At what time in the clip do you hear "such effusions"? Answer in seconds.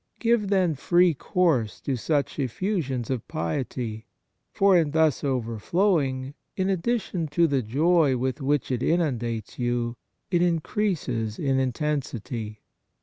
1.95-3.11